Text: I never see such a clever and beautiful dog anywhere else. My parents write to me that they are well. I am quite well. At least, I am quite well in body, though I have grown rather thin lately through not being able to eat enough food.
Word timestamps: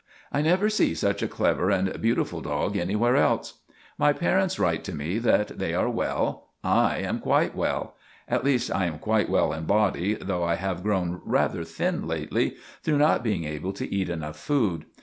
I 0.31 0.41
never 0.41 0.67
see 0.67 0.95
such 0.95 1.21
a 1.21 1.27
clever 1.27 1.69
and 1.69 2.01
beautiful 2.01 2.41
dog 2.41 2.75
anywhere 2.75 3.15
else. 3.15 3.59
My 3.99 4.13
parents 4.13 4.57
write 4.57 4.83
to 4.85 4.95
me 4.95 5.19
that 5.19 5.59
they 5.59 5.75
are 5.75 5.87
well. 5.91 6.47
I 6.63 6.97
am 6.97 7.19
quite 7.19 7.53
well. 7.55 7.95
At 8.27 8.43
least, 8.43 8.71
I 8.73 8.87
am 8.87 8.97
quite 8.97 9.29
well 9.29 9.53
in 9.53 9.65
body, 9.65 10.15
though 10.15 10.43
I 10.43 10.55
have 10.55 10.81
grown 10.81 11.21
rather 11.23 11.63
thin 11.63 12.07
lately 12.07 12.55
through 12.81 12.97
not 12.97 13.23
being 13.23 13.43
able 13.43 13.73
to 13.73 13.93
eat 13.93 14.09
enough 14.09 14.37
food. 14.39 14.85